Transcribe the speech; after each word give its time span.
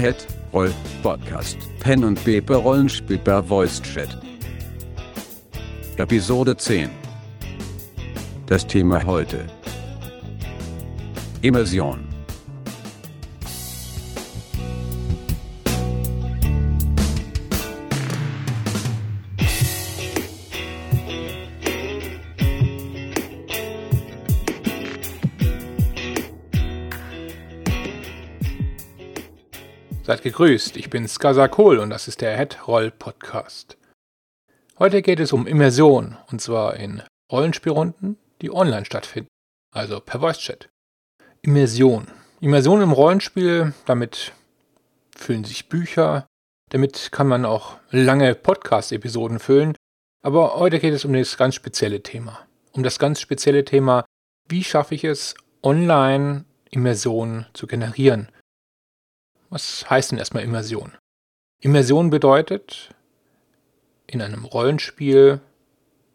Head 0.00 0.16
Roll 0.54 0.72
Podcast 1.02 1.58
Pen 1.80 2.04
und 2.04 2.24
Paper 2.24 2.56
Rollenspiel 2.56 3.18
per 3.18 3.42
Voice 3.42 3.82
Chat. 3.82 4.08
Episode 5.98 6.56
10. 6.56 6.88
Das 8.46 8.66
Thema 8.66 9.04
heute. 9.04 9.44
Immersion. 11.42 12.09
Seid 30.10 30.22
gegrüßt, 30.22 30.76
ich 30.76 30.90
bin 30.90 31.06
Skazakol 31.06 31.78
und 31.78 31.90
das 31.90 32.08
ist 32.08 32.20
der 32.20 32.36
Headroll 32.36 32.90
Podcast. 32.90 33.76
Heute 34.76 35.02
geht 35.02 35.20
es 35.20 35.32
um 35.32 35.46
Immersion 35.46 36.16
und 36.32 36.40
zwar 36.40 36.74
in 36.74 37.04
Rollenspielrunden, 37.30 38.16
die 38.42 38.52
online 38.52 38.84
stattfinden, 38.84 39.28
also 39.72 40.00
per 40.00 40.18
Voice 40.18 40.38
Chat. 40.38 40.68
Immersion. 41.42 42.08
Immersion 42.40 42.82
im 42.82 42.90
Rollenspiel, 42.90 43.72
damit 43.86 44.32
füllen 45.14 45.44
sich 45.44 45.68
Bücher, 45.68 46.26
damit 46.70 47.12
kann 47.12 47.28
man 47.28 47.44
auch 47.44 47.76
lange 47.92 48.34
Podcast-Episoden 48.34 49.38
füllen, 49.38 49.76
aber 50.24 50.56
heute 50.56 50.80
geht 50.80 50.92
es 50.92 51.04
um 51.04 51.12
das 51.12 51.36
ganz 51.36 51.54
spezielle 51.54 52.02
Thema. 52.02 52.48
Um 52.72 52.82
das 52.82 52.98
ganz 52.98 53.20
spezielle 53.20 53.64
Thema, 53.64 54.04
wie 54.48 54.64
schaffe 54.64 54.96
ich 54.96 55.04
es, 55.04 55.36
online 55.62 56.46
Immersion 56.72 57.46
zu 57.52 57.68
generieren 57.68 58.28
was 59.50 59.88
heißt 59.90 60.12
denn 60.12 60.18
erstmal 60.18 60.44
Immersion? 60.44 60.96
Immersion 61.60 62.10
bedeutet, 62.10 62.94
in 64.06 64.22
einem 64.22 64.44
Rollenspiel 64.44 65.40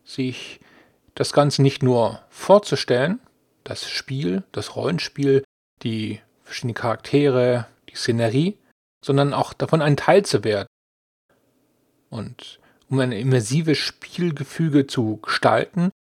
sich 0.03 0.59
das 1.14 1.33
Ganze 1.33 1.61
nicht 1.61 1.83
nur 1.83 2.22
vorzustellen, 2.30 3.19
das 3.63 3.89
Spiel, 3.89 4.44
das 4.52 4.75
Rollenspiel, 4.75 5.44
die 5.83 6.22
verschiedenen 6.44 6.75
Charaktere, 6.75 7.67
die 7.89 7.95
Szenerie, 7.95 8.58
sondern 9.03 9.33
auch 9.33 9.53
davon 9.53 9.81
ein 9.81 9.97
Teil 9.97 10.25
zu 10.25 10.44
werden. 10.44 10.67
Und 12.09 12.59
um 12.89 13.00
ein 13.00 13.11
immersives 13.11 13.78
Spielgefüge 13.78 14.88
zu 14.88 15.17
gestalten, 15.17 15.91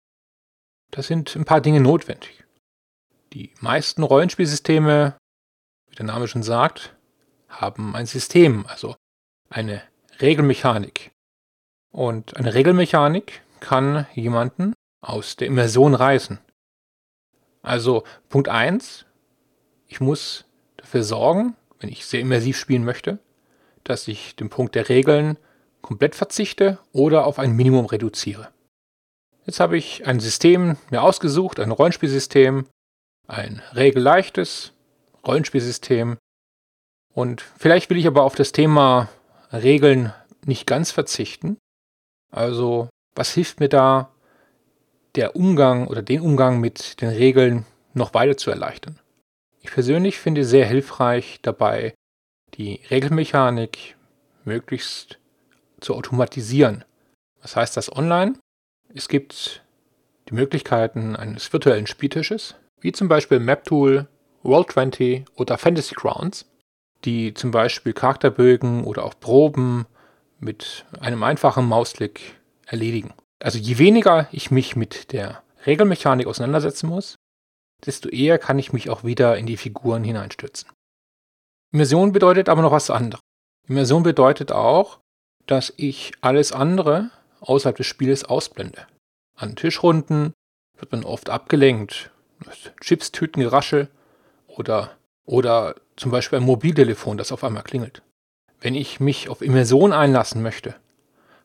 da 0.90 1.02
sind 1.02 1.34
ein 1.34 1.44
paar 1.44 1.60
Dinge 1.60 1.80
notwendig. 1.80 2.44
Die 3.32 3.52
meisten 3.60 4.02
Rollenspielsysteme, 4.02 5.16
wie 5.90 5.96
der 5.96 6.06
Name 6.06 6.28
schon 6.28 6.42
sagt, 6.42 6.94
haben 7.60 7.94
ein 7.94 8.06
System, 8.06 8.66
also 8.68 8.96
eine 9.50 9.82
Regelmechanik. 10.20 11.12
Und 11.90 12.36
eine 12.36 12.54
Regelmechanik 12.54 13.42
kann 13.60 14.06
jemanden 14.14 14.74
aus 15.00 15.36
der 15.36 15.46
Immersion 15.46 15.94
reißen. 15.94 16.38
Also 17.62 18.04
Punkt 18.28 18.48
1, 18.48 19.06
ich 19.86 20.00
muss 20.00 20.44
dafür 20.76 21.02
sorgen, 21.02 21.56
wenn 21.78 21.88
ich 21.88 22.06
sehr 22.06 22.20
immersiv 22.20 22.58
spielen 22.58 22.84
möchte, 22.84 23.18
dass 23.84 24.08
ich 24.08 24.36
den 24.36 24.50
Punkt 24.50 24.74
der 24.74 24.88
Regeln 24.88 25.38
komplett 25.82 26.14
verzichte 26.14 26.78
oder 26.92 27.26
auf 27.26 27.38
ein 27.38 27.52
Minimum 27.52 27.86
reduziere. 27.86 28.48
Jetzt 29.46 29.60
habe 29.60 29.76
ich 29.76 30.06
ein 30.06 30.20
System 30.20 30.76
mir 30.90 31.02
ausgesucht, 31.02 31.60
ein 31.60 31.70
Rollenspielsystem, 31.70 32.66
ein 33.26 33.62
regelleichtes 33.74 34.72
Rollenspielsystem, 35.26 36.16
und 37.14 37.40
vielleicht 37.40 37.90
will 37.90 37.96
ich 37.96 38.06
aber 38.06 38.24
auf 38.24 38.34
das 38.34 38.52
Thema 38.52 39.08
Regeln 39.52 40.12
nicht 40.44 40.66
ganz 40.66 40.90
verzichten. 40.90 41.56
Also, 42.30 42.88
was 43.14 43.32
hilft 43.32 43.60
mir 43.60 43.68
da, 43.68 44.10
der 45.14 45.36
Umgang 45.36 45.86
oder 45.86 46.02
den 46.02 46.20
Umgang 46.20 46.60
mit 46.60 47.00
den 47.00 47.10
Regeln 47.10 47.64
noch 47.92 48.14
weiter 48.14 48.36
zu 48.36 48.50
erleichtern? 48.50 48.98
Ich 49.60 49.70
persönlich 49.70 50.18
finde 50.18 50.44
sehr 50.44 50.66
hilfreich 50.66 51.38
dabei, 51.40 51.94
die 52.54 52.80
Regelmechanik 52.90 53.96
möglichst 54.44 55.18
zu 55.80 55.94
automatisieren. 55.94 56.84
Was 57.40 57.56
heißt 57.56 57.76
das 57.76 57.94
online? 57.94 58.34
Es 58.92 59.08
gibt 59.08 59.62
die 60.28 60.34
Möglichkeiten 60.34 61.14
eines 61.14 61.52
virtuellen 61.52 61.86
Spieltisches, 61.86 62.56
wie 62.80 62.92
zum 62.92 63.08
Beispiel 63.08 63.38
MapTool, 63.38 64.08
Roll20 64.44 65.26
oder 65.36 65.56
Fantasy 65.58 65.94
Grounds 65.94 66.46
die 67.04 67.34
zum 67.34 67.50
Beispiel 67.50 67.92
Charakterbögen 67.92 68.84
oder 68.84 69.04
auch 69.04 69.18
Proben 69.18 69.86
mit 70.38 70.84
einem 71.00 71.22
einfachen 71.22 71.66
Mausklick 71.66 72.40
erledigen. 72.66 73.14
Also 73.42 73.58
je 73.58 73.78
weniger 73.78 74.28
ich 74.32 74.50
mich 74.50 74.76
mit 74.76 75.12
der 75.12 75.42
Regelmechanik 75.66 76.26
auseinandersetzen 76.26 76.88
muss, 76.88 77.16
desto 77.84 78.08
eher 78.08 78.38
kann 78.38 78.58
ich 78.58 78.72
mich 78.72 78.90
auch 78.90 79.04
wieder 79.04 79.36
in 79.36 79.46
die 79.46 79.56
Figuren 79.56 80.04
hineinstürzen. 80.04 80.70
Immersion 81.72 82.12
bedeutet 82.12 82.48
aber 82.48 82.62
noch 82.62 82.72
was 82.72 82.90
anderes. 82.90 83.20
Immersion 83.66 84.02
bedeutet 84.02 84.52
auch, 84.52 85.00
dass 85.46 85.72
ich 85.76 86.12
alles 86.20 86.52
andere 86.52 87.10
außerhalb 87.40 87.76
des 87.76 87.86
Spieles 87.86 88.24
ausblende. 88.24 88.86
An 89.36 89.56
Tischrunden 89.56 90.32
wird 90.78 90.92
man 90.92 91.04
oft 91.04 91.30
abgelenkt. 91.30 92.10
Chipstütengeraschel 92.80 93.88
oder 94.46 94.96
oder 95.24 95.74
zum 95.96 96.10
Beispiel 96.10 96.38
ein 96.38 96.44
Mobiltelefon, 96.44 97.16
das 97.16 97.32
auf 97.32 97.44
einmal 97.44 97.62
klingelt. 97.62 98.02
Wenn 98.60 98.74
ich 98.74 99.00
mich 99.00 99.28
auf 99.28 99.42
Immersion 99.42 99.92
einlassen 99.92 100.42
möchte, 100.42 100.74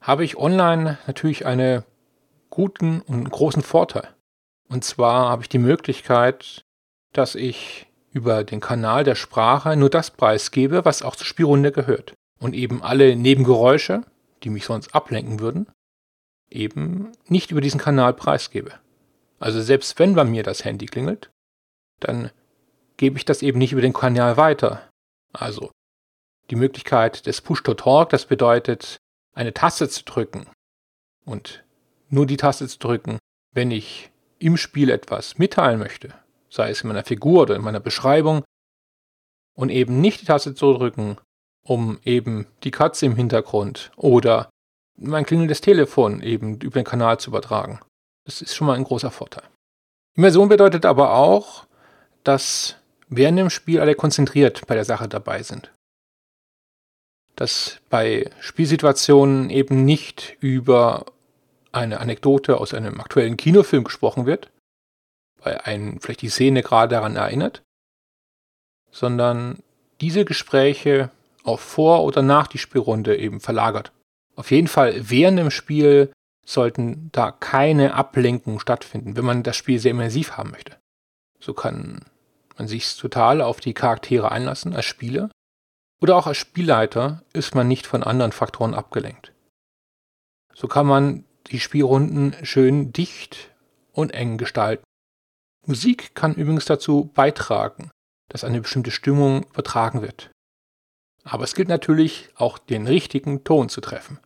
habe 0.02 0.24
ich 0.24 0.38
online 0.38 0.98
natürlich 1.08 1.46
einen 1.46 1.84
guten 2.50 3.02
und 3.02 3.30
großen 3.30 3.62
Vorteil. 3.62 4.08
Und 4.70 4.84
zwar 4.84 5.30
habe 5.30 5.42
ich 5.44 5.50
die 5.50 5.58
Möglichkeit, 5.58 6.64
dass 7.14 7.36
ich 7.36 7.88
über 8.12 8.44
den 8.44 8.60
Kanal 8.60 9.04
der 9.04 9.16
Sprache 9.16 9.76
nur 9.76 9.90
das 9.90 10.12
preisgebe, 10.12 10.86
was 10.86 11.02
auch 11.02 11.16
zur 11.16 11.28
Spielrunde 11.28 11.72
gehört. 11.72 12.14
Und 12.40 12.54
eben 12.56 12.82
alle 12.82 13.16
Nebengeräusche, 13.16 14.04
die 14.44 14.50
mich 14.50 14.66
sonst 14.66 14.96
ablenken 14.96 15.40
würden, 15.40 15.68
eben 16.50 17.12
nicht 17.28 17.52
über 17.52 17.62
diesen 17.62 17.80
Kanal 17.80 18.14
preisgebe. 18.14 18.72
Also 19.40 19.62
selbst 19.62 20.00
wenn 20.00 20.16
bei 20.16 20.24
mir 20.24 20.44
das 20.44 20.66
Handy 20.66 20.86
klingelt, 20.86 21.30
dann 22.00 22.32
gebe 23.00 23.18
ich 23.18 23.24
das 23.24 23.42
eben 23.42 23.58
nicht 23.58 23.72
über 23.72 23.82
den 23.82 23.94
Kanal 23.94 24.36
weiter. 24.36 24.90
Also 25.32 25.72
die 26.50 26.56
Möglichkeit 26.56 27.26
des 27.26 27.42
Push-to-Talk, 27.42 28.10
das 28.10 28.26
bedeutet, 28.26 28.98
eine 29.34 29.54
Taste 29.54 29.88
zu 29.88 30.04
drücken 30.04 30.48
und 31.26 31.64
nur 32.10 32.26
die 32.26 32.38
Taste 32.38 32.68
zu 32.68 32.78
drücken, 32.78 33.18
wenn 33.54 33.72
ich 33.72 34.12
im 34.38 34.58
Spiel 34.58 34.90
etwas 34.90 35.38
mitteilen 35.38 35.80
möchte, 35.80 36.14
sei 36.50 36.72
es 36.72 36.82
in 36.82 36.90
meiner 36.90 37.06
Figur 37.06 37.44
oder 37.44 37.56
in 37.56 37.62
meiner 37.62 37.80
Beschreibung, 37.80 38.44
und 39.56 39.70
eben 39.70 40.02
nicht 40.02 40.22
die 40.22 40.26
Taste 40.26 40.56
zu 40.56 40.74
drücken, 40.74 41.18
um 41.64 42.00
eben 42.04 42.48
die 42.64 42.72
Katze 42.72 43.06
im 43.06 43.16
Hintergrund 43.16 43.92
oder 43.96 44.50
mein 44.98 45.26
klingelndes 45.26 45.62
Telefon 45.62 46.22
eben 46.22 46.60
über 46.60 46.82
den 46.82 46.86
Kanal 46.86 47.20
zu 47.20 47.30
übertragen. 47.30 47.80
Das 48.26 48.42
ist 48.42 48.56
schon 48.56 48.68
mal 48.68 48.76
ein 48.76 48.84
großer 48.84 49.12
Vorteil. 49.12 49.44
Immersion 50.18 50.50
bedeutet 50.50 50.86
aber 50.86 51.14
auch, 51.14 51.66
dass 52.24 52.79
während 53.10 53.40
dem 53.40 53.50
Spiel 53.50 53.80
alle 53.82 53.96
konzentriert 53.96 54.66
bei 54.68 54.76
der 54.76 54.86
Sache 54.86 55.08
dabei 55.08 55.44
sind. 55.44 55.72
Dass 57.36 57.80
bei 57.90 58.30
Spielsituationen 58.40 59.50
eben 59.50 59.86
nicht 59.86 60.38
über 60.40 61.06
eine 61.72 62.00
Anekdote 62.00 62.58
aus 62.58 62.74
einem 62.74 63.00
aktuellen 63.00 63.38
Kinofilm 63.38 63.84
gesprochen 63.84 64.26
wird, 64.26 64.50
weil 65.42 65.58
einen 65.60 66.00
vielleicht 66.00 66.22
die 66.22 66.30
Szene 66.30 66.64
gerade 66.64 66.96
daran 66.96 67.16
erinnert, 67.16 67.62
sondern 68.92 69.60
diese 70.02 70.26
Gespräche 70.26 71.12
auch 71.44 71.60
vor 71.60 72.04
oder 72.04 72.22
nach 72.22 72.48
die 72.48 72.58
Spielrunde 72.58 73.18
eben 73.18 73.40
verlagert. 73.40 73.92
Auf 74.36 74.52
jeden 74.52 74.68
Fall 74.68 75.10
während 75.10 75.40
dem 75.40 75.52
Spiel 75.52 76.12
sollten 76.46 77.10
da 77.12 77.32
keine 77.32 77.94
Ablenkungen 77.94 78.60
stattfinden, 78.60 79.16
wenn 79.16 79.26
man 79.26 79.44
das 79.44 79.56
Spiel 79.56 79.80
sehr 79.80 79.92
immersiv 79.92 80.32
haben 80.38 80.52
möchte. 80.52 80.78
So 81.40 81.54
kann 81.54 82.06
man 82.60 82.68
sich 82.68 82.96
total 82.96 83.42
auf 83.42 83.60
die 83.60 83.74
Charaktere 83.74 84.32
einlassen 84.32 84.76
als 84.76 84.86
Spieler. 84.86 85.32
Oder 86.02 86.16
auch 86.16 86.28
als 86.28 86.38
Spielleiter 86.38 87.24
ist 87.34 87.56
man 87.56 87.68
nicht 87.68 87.88
von 87.88 88.04
anderen 88.04 88.32
Faktoren 88.32 88.74
abgelenkt. 88.74 89.34
So 90.54 90.68
kann 90.68 90.86
man 90.86 91.26
die 91.48 91.60
Spielrunden 91.60 92.36
schön 92.44 92.94
dicht 92.94 93.52
und 93.92 94.14
eng 94.14 94.38
gestalten. 94.38 94.84
Musik 95.66 96.14
kann 96.16 96.36
übrigens 96.36 96.66
dazu 96.66 97.12
beitragen, 97.14 97.92
dass 98.30 98.44
eine 98.44 98.62
bestimmte 98.62 98.92
Stimmung 98.92 99.44
übertragen 99.44 100.02
wird. 100.02 100.30
Aber 101.24 101.44
es 101.44 101.56
gilt 101.56 101.68
natürlich 101.68 102.30
auch 102.36 102.58
den 102.58 102.88
richtigen 102.88 103.44
Ton 103.44 103.70
zu 103.70 103.82
treffen. 103.82 104.20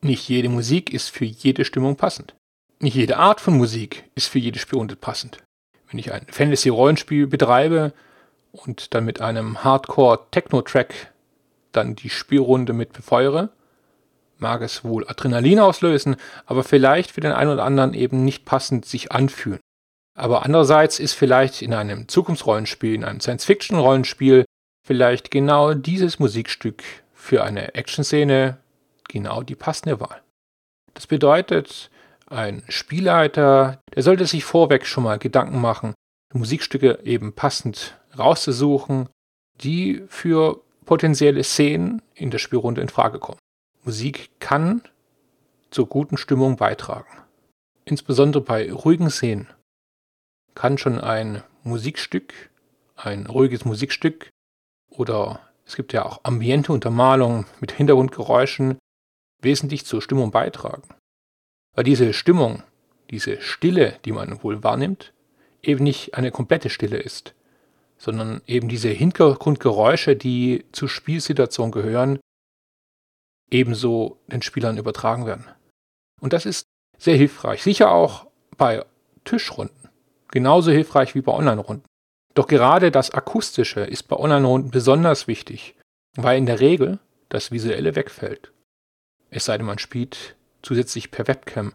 Nicht 0.00 0.28
jede 0.28 0.48
Musik 0.48 0.92
ist 0.92 1.08
für 1.08 1.24
jede 1.24 1.64
Stimmung 1.64 1.96
passend. 1.96 2.34
Nicht 2.78 2.94
jede 2.94 3.16
Art 3.16 3.40
von 3.40 3.56
Musik 3.56 4.10
ist 4.14 4.28
für 4.28 4.38
jede 4.38 4.58
Spielrunde 4.58 4.96
passend 4.96 5.42
wenn 5.90 5.98
ich 5.98 6.12
ein 6.12 6.26
Fantasy-Rollenspiel 6.28 7.26
betreibe 7.26 7.92
und 8.52 8.94
dann 8.94 9.04
mit 9.04 9.20
einem 9.20 9.64
Hardcore-Techno-Track 9.64 11.12
dann 11.72 11.94
die 11.94 12.10
Spielrunde 12.10 12.72
mit 12.72 12.92
befeuere, 12.92 13.50
mag 14.38 14.62
es 14.62 14.84
wohl 14.84 15.06
Adrenalin 15.06 15.58
auslösen, 15.60 16.16
aber 16.46 16.64
vielleicht 16.64 17.10
für 17.10 17.20
den 17.20 17.32
einen 17.32 17.50
oder 17.50 17.64
anderen 17.64 17.94
eben 17.94 18.24
nicht 18.24 18.44
passend 18.44 18.86
sich 18.86 19.12
anfühlen. 19.12 19.60
Aber 20.16 20.44
andererseits 20.44 20.98
ist 20.98 21.14
vielleicht 21.14 21.62
in 21.62 21.74
einem 21.74 22.08
Zukunftsrollenspiel, 22.08 22.94
in 22.94 23.04
einem 23.04 23.20
Science-Fiction-Rollenspiel 23.20 24.44
vielleicht 24.86 25.30
genau 25.30 25.74
dieses 25.74 26.18
Musikstück 26.18 26.82
für 27.14 27.44
eine 27.44 27.74
Action-Szene 27.74 28.58
genau 29.08 29.42
die 29.42 29.54
passende 29.54 30.00
Wahl. 30.00 30.22
Das 30.94 31.06
bedeutet, 31.06 31.90
ein 32.30 32.62
Spielleiter, 32.68 33.80
der 33.94 34.02
sollte 34.02 34.26
sich 34.26 34.44
vorweg 34.44 34.86
schon 34.86 35.04
mal 35.04 35.18
Gedanken 35.18 35.60
machen, 35.60 35.94
Musikstücke 36.32 37.00
eben 37.04 37.34
passend 37.34 37.98
rauszusuchen, 38.16 39.08
die 39.60 40.04
für 40.08 40.62
potenzielle 40.84 41.42
Szenen 41.44 42.02
in 42.14 42.30
der 42.30 42.38
Spielrunde 42.38 42.80
in 42.80 42.88
Frage 42.88 43.18
kommen. 43.18 43.38
Musik 43.82 44.30
kann 44.38 44.82
zur 45.70 45.86
guten 45.86 46.16
Stimmung 46.16 46.56
beitragen. 46.56 47.08
Insbesondere 47.84 48.42
bei 48.42 48.72
ruhigen 48.72 49.10
Szenen 49.10 49.48
kann 50.54 50.78
schon 50.78 51.00
ein 51.00 51.42
Musikstück, 51.62 52.50
ein 52.96 53.26
ruhiges 53.26 53.64
Musikstück 53.64 54.30
oder 54.90 55.40
es 55.66 55.76
gibt 55.76 55.92
ja 55.92 56.04
auch 56.04 56.20
ambiente 56.24 56.72
Untermalung 56.72 57.46
mit 57.60 57.72
Hintergrundgeräuschen 57.72 58.78
wesentlich 59.42 59.86
zur 59.86 60.02
Stimmung 60.02 60.30
beitragen. 60.30 60.82
Weil 61.74 61.84
diese 61.84 62.12
Stimmung, 62.12 62.62
diese 63.10 63.40
Stille, 63.40 63.98
die 64.04 64.12
man 64.12 64.42
wohl 64.42 64.62
wahrnimmt, 64.62 65.12
eben 65.62 65.84
nicht 65.84 66.14
eine 66.14 66.30
komplette 66.30 66.70
Stille 66.70 66.98
ist, 66.98 67.34
sondern 67.98 68.40
eben 68.46 68.68
diese 68.68 68.88
Hintergrundgeräusche, 68.88 70.16
die 70.16 70.64
zur 70.72 70.88
Spielsituation 70.88 71.70
gehören, 71.70 72.18
ebenso 73.50 74.18
den 74.26 74.42
Spielern 74.42 74.78
übertragen 74.78 75.26
werden. 75.26 75.46
Und 76.20 76.32
das 76.32 76.46
ist 76.46 76.66
sehr 76.98 77.16
hilfreich, 77.16 77.62
sicher 77.62 77.90
auch 77.90 78.26
bei 78.56 78.84
Tischrunden, 79.24 79.88
genauso 80.28 80.70
hilfreich 80.70 81.14
wie 81.14 81.20
bei 81.20 81.32
Online-Runden. 81.32 81.84
Doch 82.34 82.46
gerade 82.46 82.90
das 82.90 83.10
Akustische 83.10 83.80
ist 83.80 84.04
bei 84.04 84.16
Online-Runden 84.16 84.70
besonders 84.70 85.26
wichtig, 85.26 85.74
weil 86.16 86.38
in 86.38 86.46
der 86.46 86.60
Regel 86.60 86.98
das 87.28 87.50
Visuelle 87.50 87.96
wegfällt. 87.96 88.52
Es 89.30 89.44
sei 89.44 89.56
denn, 89.56 89.66
man 89.66 89.78
spielt 89.78 90.36
zusätzlich 90.62 91.10
per 91.10 91.26
Webcam. 91.28 91.72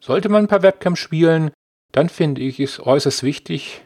Sollte 0.00 0.28
man 0.28 0.48
per 0.48 0.62
Webcam 0.62 0.96
spielen, 0.96 1.50
dann 1.92 2.08
finde 2.08 2.42
ich 2.42 2.60
es 2.60 2.80
äußerst 2.80 3.22
wichtig, 3.22 3.82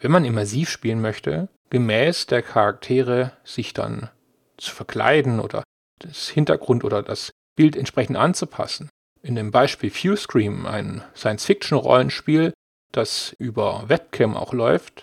wenn 0.00 0.10
man 0.10 0.24
immersiv 0.24 0.68
spielen 0.68 1.00
möchte, 1.00 1.48
gemäß 1.70 2.26
der 2.26 2.42
Charaktere 2.42 3.32
sich 3.44 3.72
dann 3.72 4.10
zu 4.56 4.74
verkleiden 4.74 5.40
oder 5.40 5.62
das 5.98 6.28
Hintergrund 6.28 6.84
oder 6.84 7.02
das 7.02 7.30
Bild 7.56 7.76
entsprechend 7.76 8.16
anzupassen. 8.16 8.88
In 9.22 9.36
dem 9.36 9.50
Beispiel 9.50 9.90
Viewscream, 9.90 10.66
ein 10.66 11.04
Science-Fiction-Rollenspiel, 11.14 12.52
das 12.90 13.34
über 13.38 13.88
Webcam 13.88 14.36
auch 14.36 14.52
läuft, 14.52 15.02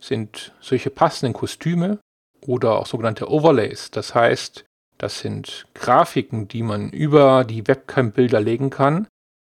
sind 0.00 0.54
solche 0.60 0.90
passenden 0.90 1.34
Kostüme 1.34 2.00
oder 2.40 2.78
auch 2.78 2.86
sogenannte 2.86 3.30
Overlays. 3.30 3.90
Das 3.90 4.14
heißt, 4.14 4.64
das 5.02 5.18
sind 5.18 5.66
Grafiken, 5.74 6.46
die 6.46 6.62
man 6.62 6.90
über 6.90 7.42
die 7.42 7.66
Webcam-Bilder 7.66 8.40
legen 8.40 8.70
kann, 8.70 9.08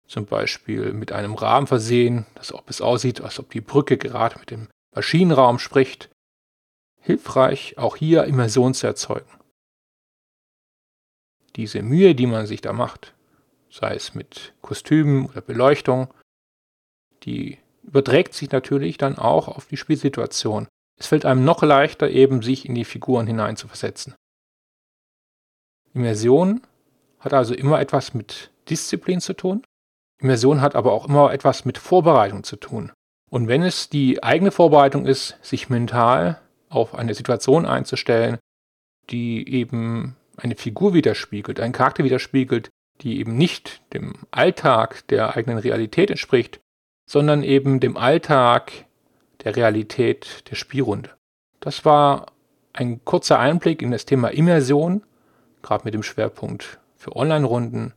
zum 0.08 0.24
Beispiel 0.24 0.94
mit 0.94 1.12
einem 1.12 1.34
Rahmen 1.34 1.66
versehen, 1.66 2.24
dass 2.36 2.54
ob 2.54 2.70
es 2.70 2.80
aussieht, 2.80 3.20
als 3.20 3.38
ob 3.38 3.50
die 3.50 3.60
Brücke 3.60 3.98
gerade 3.98 4.38
mit 4.38 4.50
dem 4.50 4.68
Maschinenraum 4.94 5.58
spricht. 5.58 6.08
Hilfreich, 7.02 7.76
auch 7.76 7.96
hier 7.96 8.24
Immersion 8.24 8.72
zu 8.72 8.86
erzeugen. 8.86 9.28
Diese 11.56 11.82
Mühe, 11.82 12.14
die 12.14 12.26
man 12.26 12.46
sich 12.46 12.62
da 12.62 12.72
macht, 12.72 13.12
sei 13.68 13.94
es 13.94 14.14
mit 14.14 14.54
Kostümen 14.62 15.26
oder 15.26 15.42
Beleuchtung, 15.42 16.14
die 17.24 17.58
überträgt 17.82 18.32
sich 18.32 18.50
natürlich 18.52 18.96
dann 18.96 19.18
auch 19.18 19.48
auf 19.48 19.66
die 19.66 19.76
Spielsituation. 19.76 20.66
Es 20.98 21.08
fällt 21.08 21.26
einem 21.26 21.44
noch 21.44 21.62
leichter, 21.62 22.08
eben 22.08 22.40
sich 22.40 22.64
in 22.64 22.74
die 22.74 22.86
Figuren 22.86 23.26
hineinzuversetzen. 23.26 24.14
Immersion 25.94 26.62
hat 27.20 27.34
also 27.34 27.54
immer 27.54 27.80
etwas 27.80 28.14
mit 28.14 28.50
Disziplin 28.68 29.20
zu 29.20 29.34
tun 29.34 29.62
Immersion 30.22 30.60
hat 30.60 30.76
aber 30.76 30.92
auch 30.92 31.08
immer 31.08 31.32
etwas 31.32 31.64
mit 31.64 31.78
Vorbereitung 31.78 32.44
zu 32.44 32.56
tun. 32.56 32.92
Und 33.30 33.48
wenn 33.48 33.62
es 33.62 33.88
die 33.88 34.22
eigene 34.22 34.52
Vorbereitung 34.52 35.04
ist, 35.04 35.36
sich 35.42 35.68
mental 35.68 36.40
auf 36.68 36.94
eine 36.94 37.14
Situation 37.14 37.66
einzustellen, 37.66 38.38
die 39.10 39.48
eben 39.52 40.16
eine 40.36 40.54
Figur 40.54 40.94
widerspiegelt, 40.94 41.60
einen 41.60 41.72
Charakter 41.72 42.04
widerspiegelt, 42.04 42.70
die 43.00 43.18
eben 43.18 43.36
nicht 43.36 43.82
dem 43.92 44.14
Alltag 44.30 45.06
der 45.08 45.36
eigenen 45.36 45.58
Realität 45.58 46.10
entspricht, 46.10 46.60
sondern 47.08 47.42
eben 47.42 47.80
dem 47.80 47.96
Alltag 47.96 48.72
der 49.42 49.56
Realität 49.56 50.44
der 50.50 50.54
Spielrunde. 50.54 51.10
Das 51.58 51.84
war 51.84 52.26
ein 52.72 53.04
kurzer 53.04 53.38
Einblick 53.38 53.82
in 53.82 53.90
das 53.90 54.06
Thema 54.06 54.28
Immersion, 54.28 55.02
gerade 55.62 55.84
mit 55.84 55.94
dem 55.94 56.02
Schwerpunkt 56.02 56.80
für 56.96 57.16
Online-Runden 57.16 57.94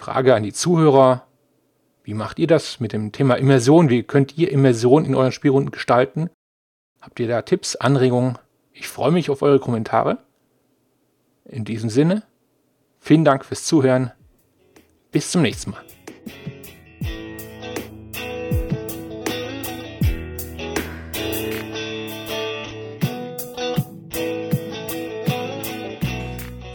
Frage 0.00 0.34
an 0.34 0.42
die 0.42 0.54
Zuhörer. 0.54 1.26
Wie 2.04 2.14
macht 2.14 2.38
ihr 2.38 2.46
das 2.46 2.80
mit 2.80 2.94
dem 2.94 3.12
Thema 3.12 3.34
Immersion? 3.34 3.90
Wie 3.90 4.02
könnt 4.02 4.38
ihr 4.38 4.50
Immersion 4.50 5.04
in 5.04 5.14
euren 5.14 5.30
Spielrunden 5.30 5.72
gestalten? 5.72 6.30
Habt 7.02 7.20
ihr 7.20 7.28
da 7.28 7.42
Tipps, 7.42 7.76
Anregungen? 7.76 8.38
Ich 8.72 8.88
freue 8.88 9.10
mich 9.10 9.28
auf 9.28 9.42
eure 9.42 9.60
Kommentare. 9.60 10.16
In 11.44 11.66
diesem 11.66 11.90
Sinne, 11.90 12.22
vielen 12.98 13.26
Dank 13.26 13.44
fürs 13.44 13.64
Zuhören. 13.64 14.12
Bis 15.12 15.30
zum 15.30 15.42
nächsten 15.42 15.72
Mal. 15.72 15.82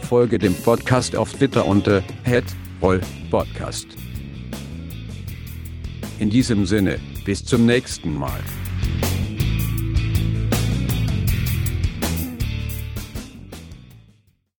Folge 0.06 0.38
dem 0.38 0.54
Podcast 0.54 1.16
auf 1.16 1.32
Twitter 1.32 1.66
unter 1.66 2.02
Podcast. 3.28 3.88
In 6.20 6.30
diesem 6.30 6.64
Sinne, 6.64 7.00
bis 7.24 7.44
zum 7.44 7.66
nächsten 7.66 8.16
Mal. 8.16 8.40